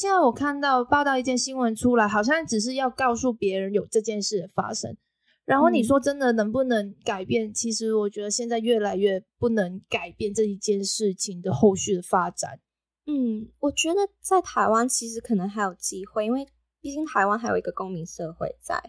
[0.00, 4.96] 现在我看到报道一件新闻出来，好像只是要告诉别人有这件事的发生。
[5.44, 7.52] 然后你说真的能不能改变？
[7.52, 12.60] 其实我觉得现在越来越不能改变这一件事情的后续的发展。
[13.04, 16.46] 嗯，我觉得在台湾其实可能还有机会，因为
[16.80, 18.82] 毕竟台湾还有一个公民社会在。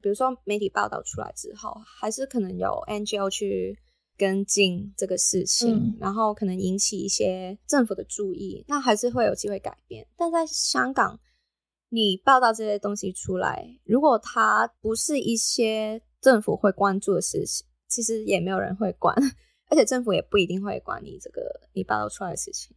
[0.00, 3.78] 比如说媒体报道出来之后，还是可能有 NGO 去
[4.16, 10.06] 跟进这个事情，然后可能引起一些政府的注意，那还是会有机会改变。
[10.16, 11.18] 但在香港。
[11.94, 19.14] 你报道这些东西出来，如果它不是一些政府会关注的事情，其实也没有人会管，
[19.68, 21.42] 而且政府也不一定会管你这个
[21.74, 22.74] 你报道出来的事情。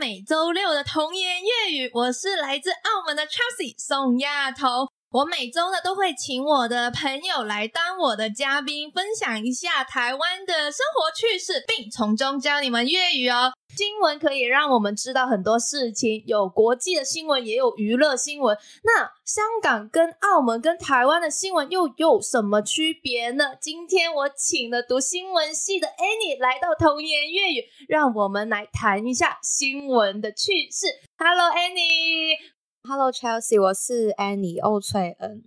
[0.00, 4.88] 每周六的童言粤语，我是来自澳门的 Chelsea 宋亚彤。
[5.10, 13.52] 我每周呢都会请我的朋友来当我的嘉宾，分享一下台湾的生活趣事，并从中教你们粤语哦。
[13.76, 18.56] 新闻可以让我们知道很多事情，有国际的新闻，也有娱乐新闻。
[18.82, 23.56] 那香港跟澳门跟台湾的新闻又有什么区别呢？
[23.60, 30.86] 今天我请了读新闻系的 Annie 来到童言粤语，让我们来谈一下新闻的趣事。
[31.16, 32.36] Hello Annie。
[32.82, 35.44] Hello Chelsea，我是 Annie 欧翠恩。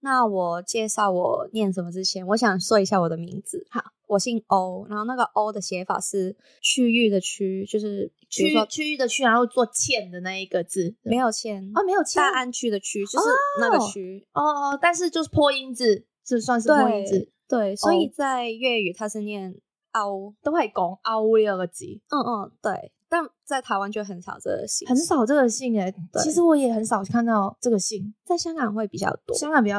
[0.00, 3.66] 那我介绍我念什么之前，我想说一下我的名字。
[3.68, 12.20] 好，我姓欧，然后那个欧的写法是区域的区，就是区区域的区，然后做欠的那一个字，没有欠哦，没有欠。
[12.20, 13.26] 大安区的区就是
[13.60, 17.30] 那个区哦哦，但是就是破音字，这算是破音字。
[17.46, 19.54] 对，所以在粤语它是念
[19.92, 21.84] 凹，都会讲凹这个字。
[22.10, 22.92] 嗯嗯，对。
[23.10, 25.94] 但在台湾就很少这个姓，很少这个姓诶。
[26.22, 29.34] 其实我也很少看到这个姓，在香港会比较多。
[29.34, 29.78] 香港比较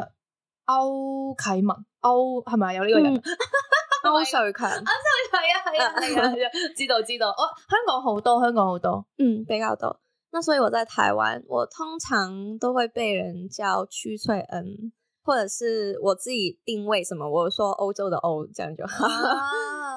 [0.65, 3.13] 歐啟文，歐係咪有呢個人？
[4.03, 4.91] 歐瑞強，啊，
[5.31, 7.29] 係啊係啊係啊，知道知道。
[7.29, 9.99] 哦，香港好多，香港好多，嗯，比較多。
[10.31, 14.91] 那所以我在台湾，我通常都會被人叫屈翠恩，
[15.23, 19.07] 或者是我自己定位什麼，我說歐洲的歐，這樣就好。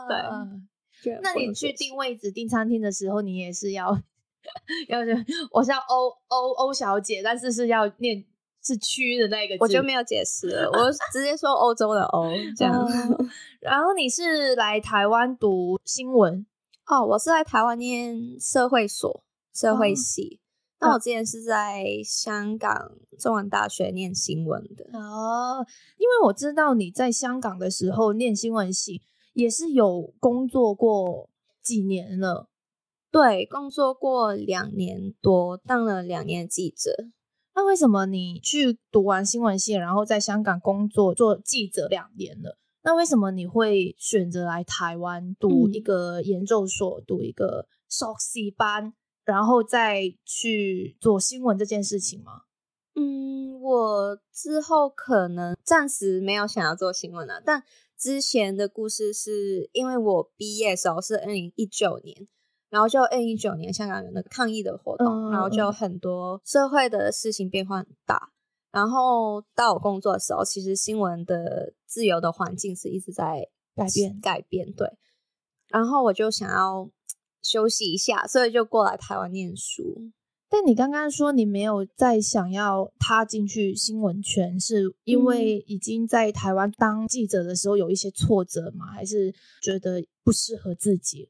[0.09, 0.19] 對。
[1.21, 3.89] 那你去定位置、订餐厅的时候，你也是要
[4.89, 5.17] 要是
[5.51, 8.25] 我叫欧欧欧小姐，但是是要念
[8.63, 12.75] 是区的那个，我就没有解释了，我 直接说欧洲的欧这样。
[13.61, 16.47] 然后你是来台湾读新闻
[16.87, 20.41] 哦，我是来台湾念社会所社会系，
[20.81, 25.67] 那我之前是在香港中文大学念新闻的哦，
[25.99, 29.03] 因为我知道你在香港的时候念新闻系。
[29.35, 31.31] 也是有工作过
[31.63, 32.51] 几年了，
[33.11, 37.07] 对，工作过两年多，当了两年记者。
[37.55, 42.59] 那为什么你去读完新闻系，然后在香港工作做记者两年了？
[42.83, 52.43] 那为什么你会选择来台湾读一个研究所，读一个硕士班，然后再去做新闻这件事情吗？
[52.95, 57.63] 嗯，我之后可能暂时没有想要做新闻了，但。
[57.95, 62.27] 之前的故事是因为我毕业时候是二零一九年，
[62.73, 68.31] 然后就二零一九年香港有那个抗议的活动，然后就很多社会的事情变化很大。
[68.71, 73.47] 然后到我工作的时候，其实新闻的自由的环境是一直在
[73.77, 74.73] 改变改变。
[74.73, 74.89] 对，
[75.69, 76.89] 然后我就想要
[77.43, 80.11] 休息一下，所以就过来台湾念书。
[80.49, 88.87] 但你刚刚说你没有再想要踏进去新闻圈，是因为已经在台湾当记者的时候有一些挫折吗？
[88.87, 91.29] 还是觉得不适合自己？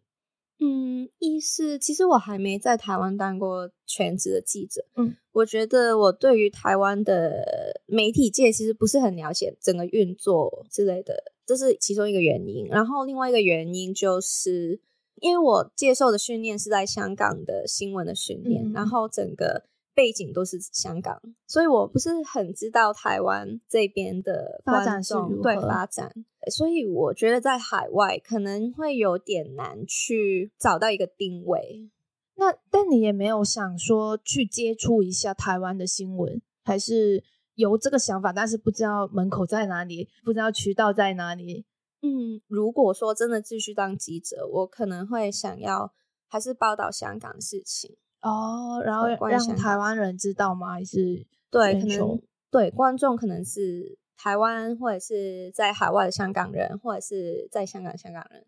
[0.63, 4.85] 嗯，一是其实我还没在台湾当过全职的记者。
[4.97, 7.45] 嗯，我觉得我对于台湾的
[7.87, 12.67] 媒体界其实不是很了解整个运作之类的，这是其中一个原因。
[12.69, 14.81] 然后另外一个原因就是。
[15.21, 19.63] 因为我接受的训练是在香港的新闻的训练，然后整个
[19.95, 26.13] 背景都是香港，所以我不是很知道台湾这边的发展是如何发展，
[26.51, 31.91] 所以我觉得在海外可能会有点难去找到一个定位。
[32.35, 37.23] 那但你也没有想说去接触一下台湾的新闻，还是
[37.55, 41.67] 有这个想法，但是不知道门口在哪里，不知道渠道在哪里。
[42.01, 45.93] 嗯，如果说真的继续当记者，我可能会想要
[46.27, 50.73] 还是报道香港事情哦，然后让台湾人知道吗？
[50.73, 58.45] 还是对，可能对观众可能是台湾或者是在海外的香港人，或者是在香港香港人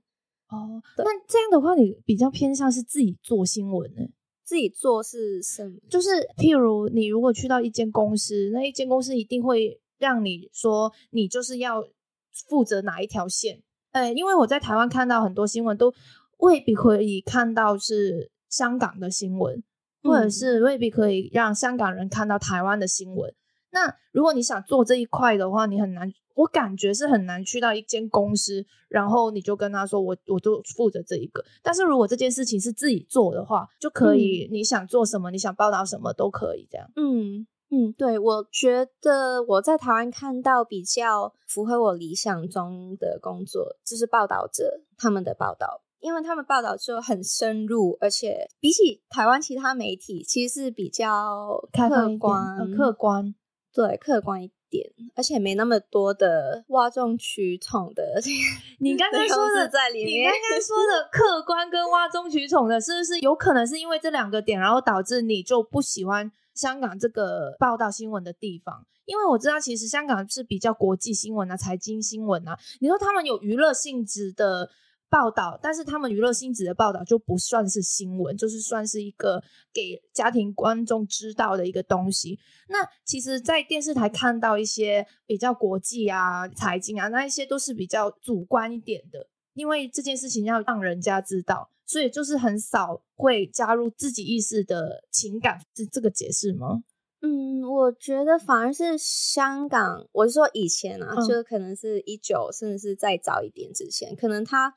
[0.48, 0.80] 哦。
[0.96, 4.02] 那这样的话，你比较偏向是自己做新闻呢？
[4.42, 5.76] 自己做是什么？
[5.90, 11.84] 就是譬如你如果去到一间公司，那一间公司一定会让你说你就是要。
[12.48, 13.62] 负责哪一条线。
[13.92, 15.94] 呃，因为我在台湾看到很多新闻，都
[16.38, 19.62] 未必可以看到是香港的新闻，
[20.02, 23.34] 或者是未必可以让香港人看到台湾的新闻。
[23.70, 31.44] 那如果你想做这一块的话，你很难，我感觉是很难去到一间公司，然后你就跟他说，我我就负责这一个。
[31.62, 36.88] 但是如果这件事情是自己做的话，就可以，你想做什么，你想报道什么都可以这样。
[36.94, 37.46] 嗯。
[37.70, 53.34] 嗯，对，我觉得我在台湾看到比较符合我理想中的工作，就是报道者他们的报道，因为他们报道就很深入，而且比起台湾其他媒体，其实是比较客观、客观，
[53.72, 58.20] 对，客观一点，而且没那么多的哗众取宠的。
[58.80, 66.30] 你刚刚说的在里面，你刚刚说的客观跟哗众取宠的，是不是有可能是因为这两个点，然后导致你就不喜欢？
[66.54, 72.56] 香港这个报道新闻的地方，因为我知道其实香港是比较国际新闻啊、财经新闻啊。
[72.78, 74.70] 你说他们有娱乐性质的
[75.14, 79.40] 报道，但是他们娱乐性质的报道就不算是新闻，就是算是一个
[79.72, 82.36] 给家庭观众知道的一个东西。
[82.68, 91.70] 那其实，在电视台看到一些比较国际啊、财经啊，那一些都是比较主观一点的，因为这件事情要让人家知道。
[91.86, 96.82] 所以就是很少会加入自己意识的情感，是这个解释吗？
[97.20, 104.74] 嗯，我觉得反而是香港，我是说以前啊，就是可能是一九，甚至是再早一点之前，可能他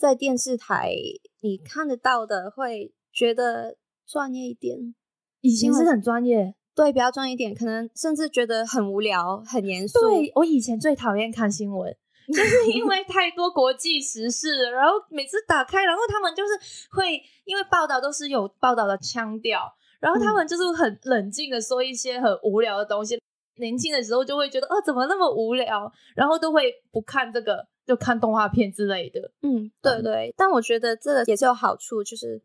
[0.00, 0.94] 在电视台
[1.42, 3.76] 你看得到的，会觉得
[4.06, 4.94] 专业一点。
[5.42, 10.00] 以前是很专业，对，比较专业一点，可能甚至觉得很无聊、很严肃。
[10.00, 11.94] 对我以前最讨厌看新闻。
[12.32, 19.70] 就是因为太多国际时事，然后每次打开，然后他们就是会因为报道都是有报道的腔调，
[20.00, 23.20] 然后他们就是很冷静的说一些很无聊的东西。
[23.56, 29.32] 年轻的时候就会觉得，哦，怎么那么无聊，然后都会不看这个，就看动画片之类的。
[29.42, 30.34] 嗯，对对。
[30.36, 32.42] 但我觉得这个也是有好处，就是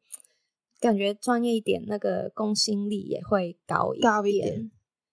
[0.79, 4.71] 感觉专业一点，那个公信力也会高一点高一点。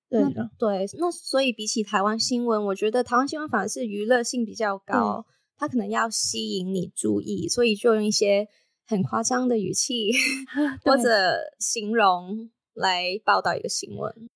[0.09, 0.23] 对
[0.59, 5.25] 对，那所以比起台湾新闻，我觉得台湾新闻反而是娱乐性比较高，
[5.57, 8.47] 它可能要吸引你注意，所以就用一些
[8.87, 10.11] 很夸张的语气
[10.85, 14.29] 或者形容来报道一个新闻。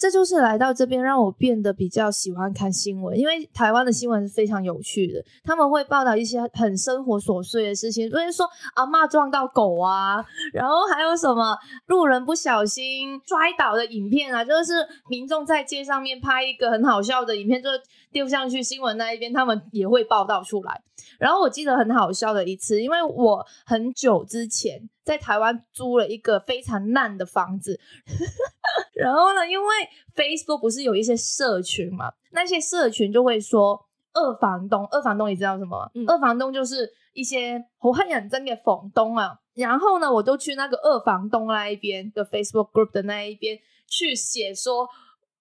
[0.00, 10.24] 这就是来到这边让我变得比较喜欢看新闻，因为台湾的新闻是非常有趣的，他们会报道一些很生活琐碎的事情，比如说阿妈撞到狗啊，
[10.54, 11.54] 然后还有什么
[11.84, 14.72] 路人不小心摔倒的影片啊，就是
[15.10, 17.68] 民众在街上面拍一个很好笑的影片，就
[18.10, 20.82] 丢上去新闻那一边，他们也会报道出来。
[21.18, 27.80] 然后我记得很好笑的一次，因为我很久之前在台湾租了一个非常烂的房子。
[28.94, 29.48] 然后呢？
[29.48, 29.66] 因为
[30.14, 32.12] Facebook 不是有一些社群嘛？
[32.32, 35.90] 那些社群就会说二房东，二房东你知道什么？
[36.06, 39.38] 二房东就是一些好汉人真的房东啊。
[39.54, 44.88] 然后呢，我就去那个二房东那一边的 Facebook group 的那一边去写说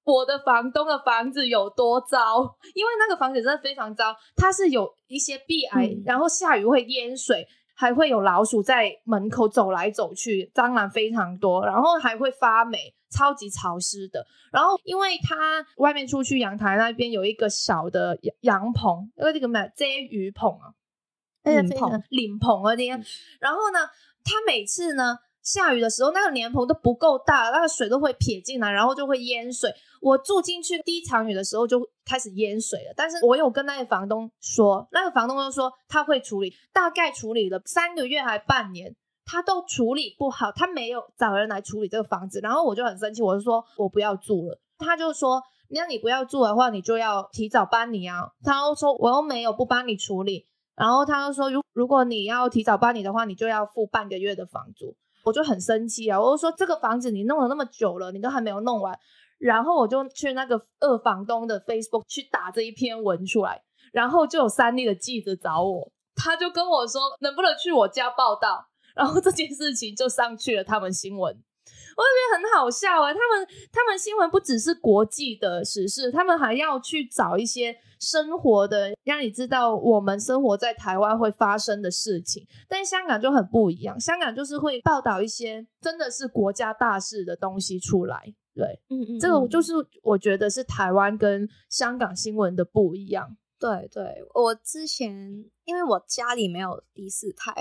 [0.05, 7.47] 我的房东的房子有多糟，因为那个房子真的非常糟，它是有一些壁癌，然后下雨会淹水。
[7.79, 14.27] 还会有老鼠在门口走来走去，蟑螂非常多，然后还会发霉，超级潮湿的。
[14.51, 20.75] 然后因为它外面出去阳台那边有一个小的阳阳棚，因为这个咩遮雨棚啊，
[21.41, 23.01] 顶棚顶棚啊点。
[23.39, 23.79] 然后呢，
[24.25, 29.73] 它每次呢下雨的时候，那个莲蓬都不够大，那个水都会撇进来，然后就会淹水。
[30.01, 54.95] 我住进去第一场雨的时候就开始淹水了，但是我有跟那个房东说，那个房东就说他会处理，大概处理了三个月还半年，他都处理不好，他没有找人来处理这个房子，然后我就很生气，我就说我不要住了，他就说那你不要住的话，你就要提早搬离啊，他又说我又没有不帮你处理，然后他又说如如果你要提早搬离的话，你就要付半个月的房租，
[55.29, 58.97] 我就很生气啊，我就说这个房子你弄了那么久了，你都还没有弄完。
[59.37, 63.61] 然后我就去那个二房东的 Facebook 去打这一篇文出来，
[63.93, 71.41] 然后就有三立的记者找我，他就跟我说能不能去我家报道， 然后这件事情就上去了他们新闻，
[72.03, 88.33] 觉得很好笑哎，他们他们新闻不只是国际的时事，他们还要去找一些生活的，让你知道我们生活在台湾会发生的事情，但香港就很不一样，香港就是会报道一些真的是国家大事的东西出来。
[88.55, 93.37] 对，嗯嗯，这个就是我觉得是台湾跟香港新闻的不一样。
[93.57, 95.11] 对对，我之前
[95.65, 97.53] 因为我家里没有第四台，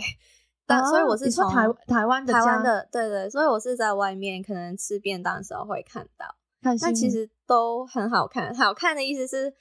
[0.69, 6.27] 但所以我是从台台湾的台湾的，对对，所以我是在外面可能吃便当的时候会看到，
[6.81, 8.55] 但其实都很好看。
[8.55, 9.55] 好看的意思是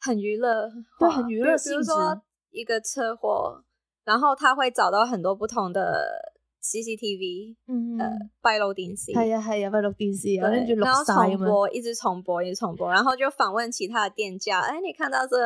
[0.00, 1.74] 很娱乐，对，很娱乐性质。
[1.74, 3.62] 比如说一个车祸，
[4.04, 8.10] 然后他会找到很多不同的 CCTV，嗯呃，
[8.42, 10.34] 闭路电视，系啊系啊，闭路电视，
[10.74, 15.36] 然后重播，一直重播，一直重播，然后就访问其他的店家，哎，你看到这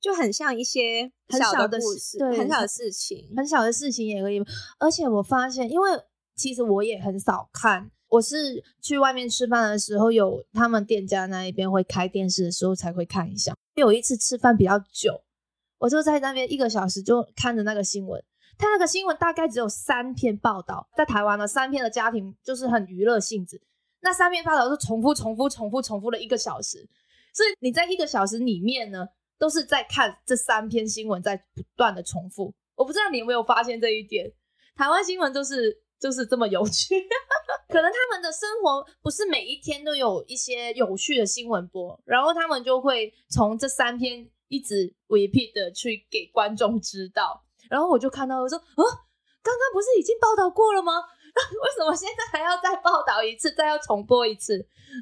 [0.00, 4.42] 就很像一些很小的故事，很小的事情，很小的事情也可以。
[4.78, 5.90] 而且我发现，因为
[6.34, 7.90] 其实我也很少看。
[8.08, 13.54] 我是去外面吃饭的时候，有他们店家那一边会开电视的时候才会看一下。
[13.74, 15.22] 有一次吃饭比较久，
[15.78, 18.20] 我就在那边一个小时就看着那个新闻。
[18.58, 23.62] 他那个新闻大概只有三篇报道，在台湾的三篇的家庭就是很娱乐性质。
[24.00, 26.88] 那三篇报道是重复、重复、重复、重复了一个小时，
[27.32, 29.06] 所以你在一个小时里面呢，
[29.40, 32.54] 都是在看这三篇新闻在不断的重复。
[32.76, 34.30] 我不知道你有没有发现这一点，
[34.76, 35.82] 台湾新闻就是。
[36.00, 36.94] 就是这么有趣，
[37.68, 47.44] 可能他们的生活不是每一天都有一些有趣的新闻播，然后他们就会从这三篇一直 repeat 的去给观众知道。
[47.68, 48.82] 然后我就看到我说，啊，
[49.42, 50.94] 刚刚不是已经报道过了吗？
[51.36, 54.56] 为什么现在还要再报道一次，再要重播一次？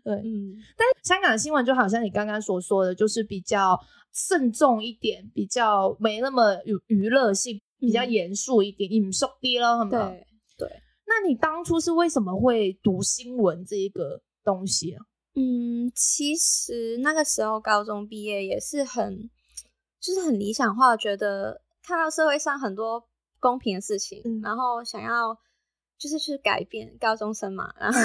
[0.04, 0.56] 对，嗯。
[0.76, 3.78] 但香港的新闻就好像你刚刚所说的，就是比较
[4.26, 9.90] 慎重一点，比较没那么有娱乐性，比较严肃一点，严肃啲咯，係咪？
[9.90, 10.26] 对
[10.58, 10.82] 对。
[11.06, 15.04] 那你当初是为什么会读新闻这一个东西啊？
[15.34, 19.30] 嗯，其实那个时候高中毕业也是很，
[20.00, 23.08] 就是很理想化，觉得看到社会上很多
[23.38, 25.38] 公平的事情，然后想要
[25.96, 27.72] 就是去改变高中生嘛。
[27.78, 27.98] 然后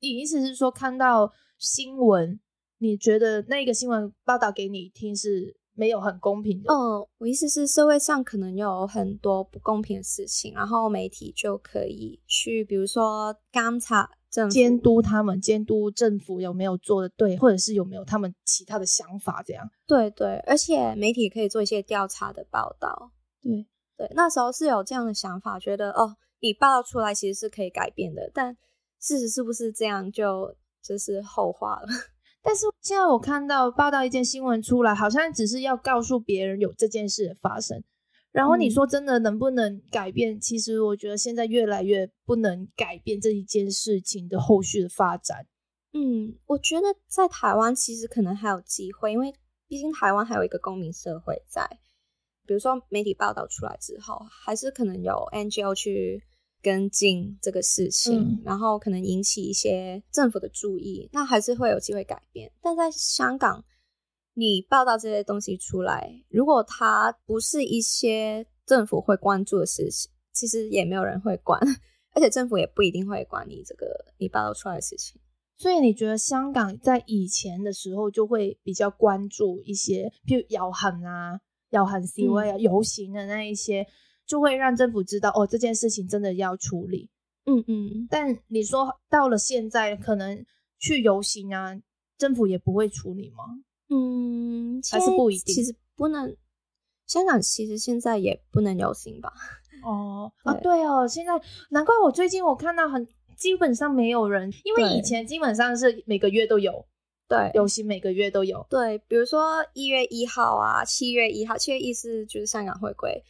[0.00, 2.40] 你意思是说，看到新闻，
[2.80, 5.56] 你觉得那个新闻报道给你听是？
[5.72, 6.70] 没有很公平的。
[6.70, 14.10] 嗯，我意思是社会上可能有很多不公平的事情，然后媒体就可以去，比如说监察、
[14.50, 19.70] 监督他们，监督政府有没有做的对，或者是有没有他们其他的想法这样。
[19.86, 23.12] 对对，而且媒体可以做一些调查的报道。
[23.40, 28.54] 对对，那时候是有这样的想法，觉得哦，你报道出来其实是可以改变的，但
[28.98, 31.86] 事实是不是这样，就就是后话了。
[32.42, 37.82] 但是现在我看到报道一件新闻出来，好像只是要告诉别人有这件事发生。
[38.32, 40.40] 然后你说真的能不能改变？
[40.40, 45.46] 其实我觉得现在越来越不能改变这一件事情的后续的发展。
[45.92, 49.34] 嗯，我觉得在台湾其实可能还有机会，因为
[49.66, 51.68] 毕竟台湾还有一个公民社会在。
[52.46, 56.22] 比如说媒体报道出来之后，还是可能有 NGO 去。
[56.62, 62.52] 跟进这个事情，然后可能引起一些政府的注意，那还是会有机会改变。
[62.60, 63.64] 但在香港，
[64.34, 71.60] 你报道这些东西出来，如果它不是一些政府会关注的事情，其实也没有人会管，
[72.14, 73.86] 而且政府也不一定会管你这个
[74.18, 75.20] 你报道出来的事情。
[75.56, 81.40] 所以你觉得香港在以前的时候就会比较关注一些，譬如摇痕啊、
[81.70, 83.86] 摇痕示威啊、游行的那一些。
[84.30, 87.10] 就会让政府知道哦，这件事情真的要处理。
[87.46, 90.46] 嗯嗯，但你说到了现在，可能
[90.78, 91.74] 去游行啊，
[92.16, 93.42] 政府也不会处理吗？
[93.88, 95.52] 嗯，还是不一定。
[95.52, 96.36] 其实不能，
[97.08, 99.32] 香港其实现在也不能游行吧？
[99.82, 101.32] 哦 啊，对哦，现在
[101.70, 103.04] 难怪我最近我看到很
[103.36, 106.86] 基本上没有人，因为以前基本上是每个月都有，
[107.28, 108.64] 对，游行每个月都有。
[108.70, 113.20] 对，比如说一月一号啊，七月一号，七月一是就是香港回归。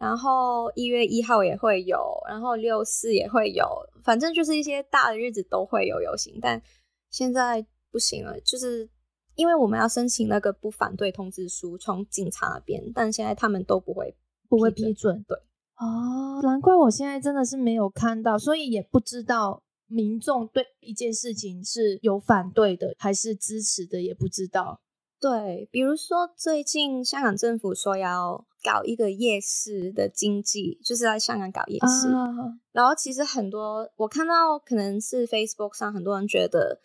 [0.00, 3.66] 然后一月一号也会有，然后六四也会有，
[4.02, 6.38] 反正就是一些大的日子都会有游行。
[6.40, 6.60] 但
[7.10, 8.88] 现在不行了，就是
[9.34, 14.16] 因为我们要申请那个不反对通知书从警察那边，但现在他们都不会
[14.48, 15.22] 不会批准。
[15.28, 15.36] 对，
[15.76, 24.80] 哦，难怪我现在真的是没有看到，所以也不知道民众对一件事情是有反对的还是支持的，也不知道。
[25.20, 32.08] 对，比如说最近香港政府说要搞一个夜市的经济，就是在香港搞夜市。
[32.72, 36.80] 然后其实很多我看到可能是 Facebook 上很多人觉得，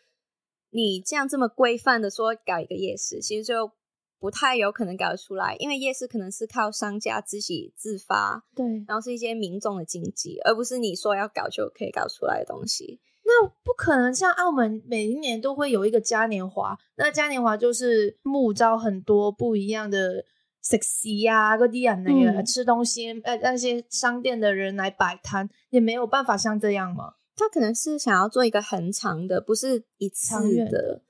[0.70, 3.72] 你这样这么规范的说搞一个夜市，其实就
[4.20, 13.00] 不太有可能搞得出来，因为夜市可能是靠商家自己自发，对，然后是一些民众的经济，而不是你说要搞就可以搞出来的东西。
[13.38, 20.24] 那不可能，像澳门每一年都会有一个嘉年华，那嘉年华就是募招很多不一样的
[20.62, 27.15] 食肆呀、各地啊那个吃东西，呃，那些商店的人来摆摊，也没有办法像这样嘛。
[27.36, 30.36] 他可能是想要做一个很长的，不是一次
[30.72, 31.01] 的，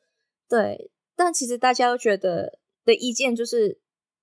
[0.50, 0.90] 对。
[1.16, 3.80] 但其实大家都觉得的意见就是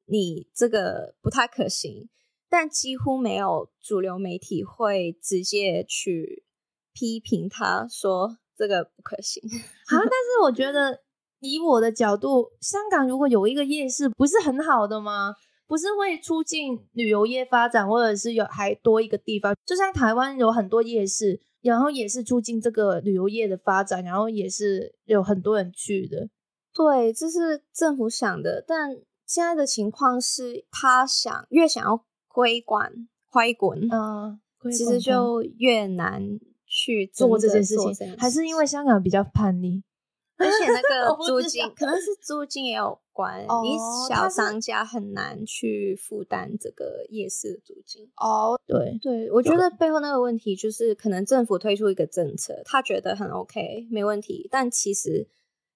[0.06, 2.08] 你这个不太可行，
[2.50, 6.44] 但几乎没有主流媒体会直接去。
[6.92, 9.42] 批评他说这个不可行
[9.88, 9.90] 啊！
[9.90, 11.00] 但是我觉得
[11.40, 15.34] 以我的角度，香港如果有一个夜市，不是很好的吗？
[15.66, 26.28] 不是会促进旅游业发展，或者是有还多一个地方，就像台湾有很多夜市，然后也是促进这个旅游业的发展，然后也是有很多人去的。
[26.74, 28.90] 对，这是政府想的，但
[29.26, 34.38] 现在的情况是，他想越想要规管、规管，嗯，
[34.70, 36.38] 其实就越难
[36.74, 39.82] 去做这件事情，还是因为香港比较叛逆。
[40.38, 43.76] 而且那个 租金 可能是租金也有关，你
[44.08, 48.10] 小商家很难去负担这个夜市的租金。
[48.16, 55.28] 哦，对对，我觉得背后那个问题就是可能政府推出一个政策，他觉得很 OK 没问题，但其实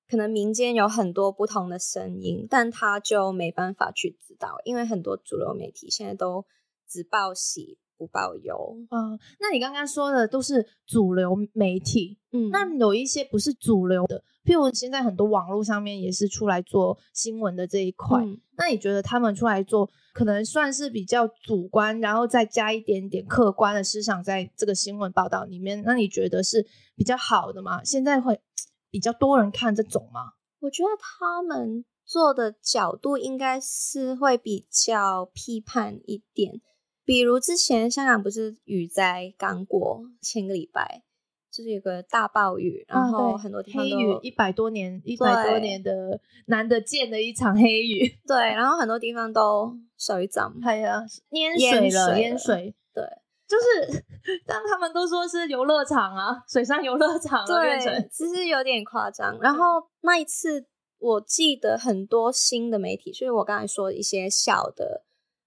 [0.09, 6.47] 可能民间有很多不同的声音，但他就没办法去知道，因为很多主流媒体现在都
[6.89, 7.79] 只报喜。
[7.97, 8.77] 不包邮。
[8.91, 18.23] 嗯，那你刚刚说的都是主流媒体，嗯，那有一些不是主流的，譬如现在很多网络上面也是出来做新闻的这一块，
[18.57, 27.83] 那你觉得他们出来做，可能算是比较主观，然后再加一点点客观的思想在这个新闻报道里面，那你觉得是比较好的吗？
[27.85, 28.41] 现在会
[28.91, 30.33] 比较多人看这种吗？
[30.61, 36.63] 我觉得他们做的角度应该是会比较批判一点。
[37.07, 41.05] 比如之前香港不是雨灾刚过，前个礼拜
[41.53, 48.19] 就是有个大暴雨，然后很多地方黑雨，一百多年一百多年的难得见的一场黑雨。
[48.27, 50.91] 对，然后很多地方都水涨， 还有
[51.31, 52.75] 淹水了，淹水。
[52.93, 53.05] 对，
[53.47, 54.05] 就是
[54.45, 57.47] 但他们都说是游乐场啊，水上游乐场。
[57.47, 59.39] 对，其实有点夸张。
[59.41, 60.67] 然后那一次，
[60.99, 65.06] 我记得很多新的媒体，就是我刚才说一些小的。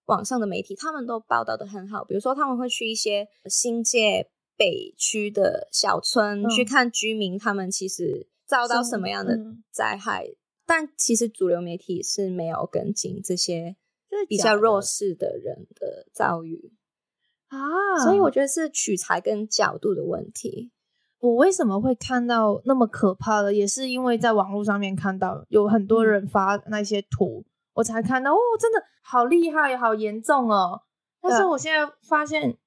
[0.09, 9.37] 网上的媒体他们都报道的很好，比如说他们会去一些新界北区的小村去看居民，他们其实遭到什么样的
[9.71, 10.25] 灾害，
[10.65, 13.75] 但其实主流媒体是没有跟进这些
[14.27, 16.73] 比较弱势的人的遭遇
[17.49, 20.71] 啊，所以我觉得是取材跟角度的问题。
[21.19, 27.45] 我为什么会看到那么可怕的，也是因为在网络上面看到有很多人发那些图。
[27.73, 30.81] 我才看到哦，真的好厉害，好严重哦！
[31.21, 32.57] 但是我现在发现，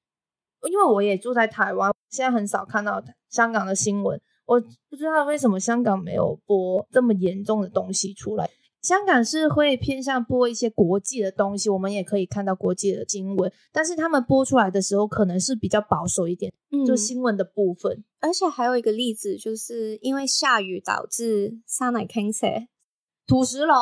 [0.71, 4.21] 因为我也住在台湾，现在很少看到香港的新闻。
[4.45, 4.61] 我
[4.91, 8.51] 不知道为什么香港没有播这么严重的东西出来。
[8.81, 16.53] 香港是会偏向播一些国际的东西，我们也可以看到国际的新闻，但是他们播出来的时候可能是比较保守一点，
[16.85, 18.05] 就新闻的部分。
[18.21, 22.67] 而且还有一个例子，就是因为下雨导致山泥倾瀉、
[23.27, 23.73] 土石流。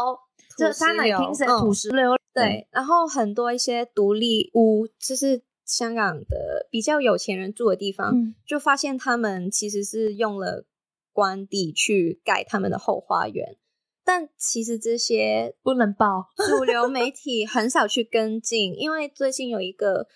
[0.61, 8.12] 这山泥倾泻、土石流，对，然后很多一些独立屋，就是香港的比较有钱人住的地方，
[8.46, 10.66] 就发现他们其实是用了
[11.12, 13.57] 官地去盖他们的后花园，
[14.05, 20.07] 但其实这些不能报，主流媒 体很少去跟进，因为最近有一个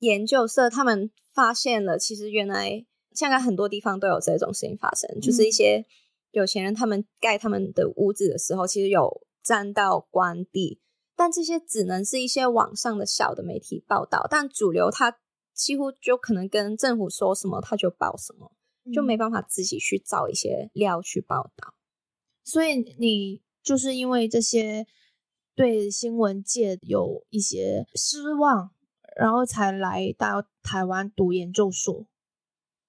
[0.00, 5.84] 研究社，他们发现了，其实原来香港很多地方都有这种事情发生，就是一些
[6.32, 9.22] 有钱人他们盖他们的屋子的时候，其实有。
[9.46, 10.80] 占到官地，
[11.14, 15.18] 但这些只能是一些网上的小的媒体报道，但主流他
[15.54, 18.50] 几乎就可能跟政府说什么他就报什么，
[18.92, 21.74] 就没办法自己去找一些料去报道。
[22.42, 24.88] 所以你就是因为这些
[25.54, 28.72] 对新闻界有一些失望，
[29.16, 32.06] 然后才来到台湾读研究所。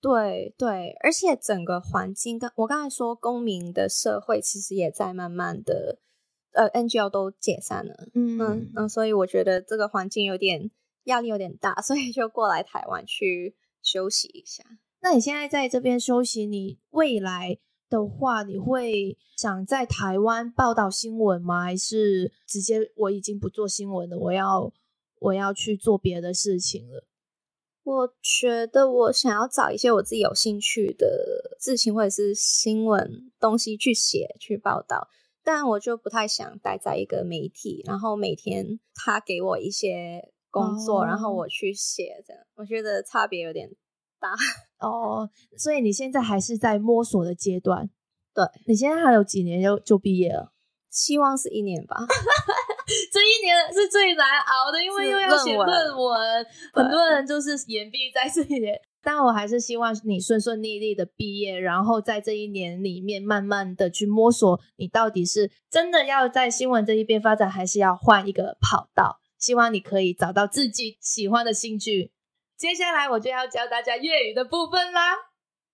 [0.01, 5.99] 对对，而且整个环境，跟我刚才说，公民的社会其实也在慢慢的。
[6.57, 10.71] 呃，NGO 都解散了，嗯嗯嗯，所以我觉得这个环境有点
[11.03, 14.63] 压力有点大，所以就过来台湾去休息一下。
[15.01, 21.63] 那你现在在这边休息，你未来的话，你会想在台湾报道新闻吗？
[21.63, 24.73] 还是直接我已经不做新闻了，我要
[25.19, 27.05] 我要去做别的事情了？
[27.83, 35.07] 我觉得我想要找一些我自己有兴趣的事情或者是新闻东西去写去报道。
[35.47, 43.69] 但我就不太想待在一个媒体，然后每天他给我一些工作，然后我去写，这样我觉得差别有点
[44.19, 44.35] 大
[44.85, 45.29] 哦。
[45.57, 47.89] 所以你现在还是在摸索的阶段，
[48.33, 50.51] 对你现在还有几年就就毕业了？
[50.91, 51.95] 希望是一年吧。
[53.13, 58.77] 这一年是最难熬的，因为又要写论文，很多人就是延毕在这一年。
[59.07, 69.21] 但我还是希望你顺顺利利的毕业，然后在这一年里面慢慢的去摸索，你到底是真的要在新闻这一边发展，还是要换一个跑道。
[69.37, 72.11] 希望你可以找到自己喜欢的兴趣。
[72.57, 75.15] 接下来我就要教大家粤语的部分啦。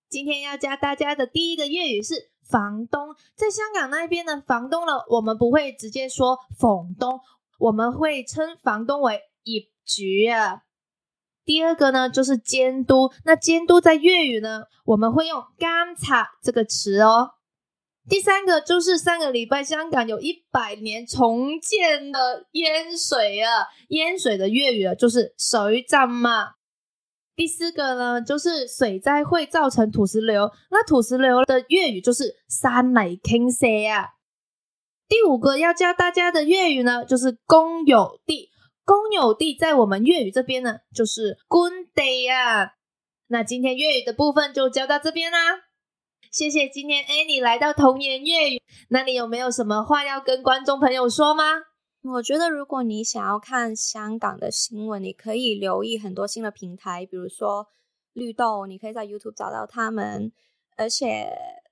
[0.08, 3.16] 今天要教大家的第一个粤语是房东。
[3.36, 7.20] 在香港那边的，房东呢，我们不会直接说房东，
[7.58, 10.62] 我们会称房东为业主啊。
[11.46, 13.12] 第二个呢，就是监督。
[13.26, 17.32] 那监督在粤语呢，我们会用监察这个词哦。
[18.10, 26.52] 第三个就是上个礼拜香港有一百年重建的淹水啊，淹水的粤语啊就是水浸嘛。
[27.36, 34.10] 第四个呢，就是水灾会造成土石流，那土石流的粤语就是山泥倾泻啊。
[35.08, 38.50] 第五个要教大家的粤语呢，就是公有地。
[38.86, 42.74] 公有地在我们粤语这边呢，就是官地啊。
[43.28, 45.38] 那今天粤语的部分就教到这边啦。
[46.32, 51.44] 谢谢今天 Annie 来到童言粤语，那你有没有什么话要跟观众朋友说吗？
[52.04, 57.68] 我觉得如果你想要看香港的新闻，你可以留意很多新的平台，比如说
[58.14, 60.32] 绿豆，你可以在 YouTube 找到他们，
[60.76, 61.63] 而且。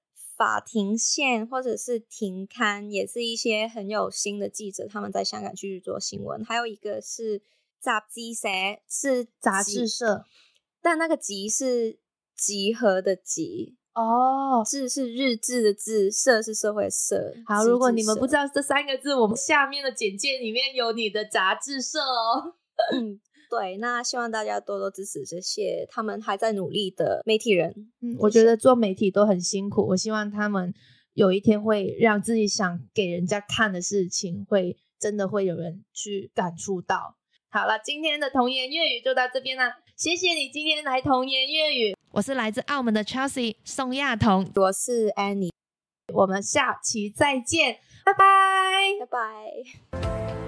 [0.41, 6.43] 法庭线或者是停刊，也是一些很有心的记者，他们在香港继续做新闻。
[6.43, 7.43] 还有一个是
[7.80, 8.47] 杂志社，
[8.89, 10.25] 是杂志社，
[10.82, 11.99] 但那个集是
[12.36, 17.36] 集合的集哦，志是日志的志，社是社会社。
[17.45, 22.56] 好，如果你们不知道这三个字，我们下面的简介里面有你的杂志社哦。
[23.51, 27.91] 对，那希望大家多多支持这些他们还在努力的媒体人。
[28.01, 30.73] 嗯，我觉得做媒体都很辛苦，我希望他们
[31.13, 37.17] 有一天会让自己想给人家看的事情，会真的会有人去感触到。
[37.49, 41.93] 好了，今天的童言粤语就到这边了，谢谢你今天来童言粤语。
[42.13, 45.51] 我是来自澳门的 Chelsea 宋亚彤，我是 Annie，
[46.13, 48.25] 我们下期再见，拜拜，
[49.01, 50.40] 拜拜。